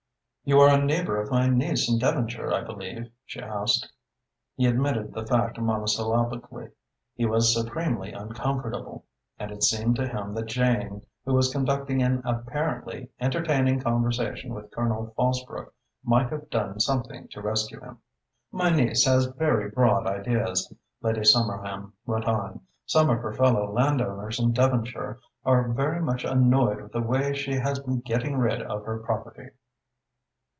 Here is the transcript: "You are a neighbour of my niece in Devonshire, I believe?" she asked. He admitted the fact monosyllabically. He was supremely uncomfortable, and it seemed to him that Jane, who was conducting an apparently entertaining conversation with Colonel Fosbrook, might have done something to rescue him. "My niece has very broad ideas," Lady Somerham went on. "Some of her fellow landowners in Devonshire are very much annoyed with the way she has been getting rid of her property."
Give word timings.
"You 0.43 0.59
are 0.59 0.69
a 0.75 0.83
neighbour 0.83 1.21
of 1.21 1.31
my 1.31 1.47
niece 1.47 1.87
in 1.89 1.97
Devonshire, 1.99 2.51
I 2.51 2.61
believe?" 2.63 3.09
she 3.25 3.39
asked. 3.39 3.89
He 4.57 4.65
admitted 4.65 5.13
the 5.13 5.25
fact 5.25 5.57
monosyllabically. 5.57 6.71
He 7.15 7.25
was 7.25 7.53
supremely 7.53 8.11
uncomfortable, 8.11 9.05
and 9.39 9.51
it 9.51 9.63
seemed 9.63 9.95
to 9.97 10.07
him 10.07 10.33
that 10.33 10.47
Jane, 10.47 11.03
who 11.23 11.35
was 11.35 11.53
conducting 11.53 12.01
an 12.03 12.21
apparently 12.25 13.11
entertaining 13.19 13.79
conversation 13.79 14.53
with 14.53 14.71
Colonel 14.71 15.13
Fosbrook, 15.15 15.73
might 16.03 16.29
have 16.31 16.49
done 16.49 16.79
something 16.81 17.29
to 17.29 17.41
rescue 17.41 17.79
him. 17.79 17.99
"My 18.51 18.71
niece 18.71 19.05
has 19.05 19.27
very 19.27 19.69
broad 19.69 20.05
ideas," 20.07 20.73
Lady 21.01 21.21
Somerham 21.23 21.93
went 22.05 22.25
on. 22.25 22.59
"Some 22.87 23.09
of 23.11 23.19
her 23.19 23.31
fellow 23.31 23.71
landowners 23.71 24.37
in 24.39 24.51
Devonshire 24.53 25.19
are 25.45 25.69
very 25.71 26.01
much 26.01 26.25
annoyed 26.25 26.81
with 26.81 26.91
the 26.91 26.99
way 27.01 27.31
she 27.35 27.53
has 27.53 27.77
been 27.79 27.99
getting 28.01 28.35
rid 28.37 28.61
of 28.61 28.83
her 28.85 28.97
property." 28.99 29.51